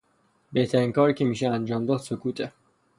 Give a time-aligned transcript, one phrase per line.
[0.51, 2.51] بهترین کاری که میشه انجام داد سکوته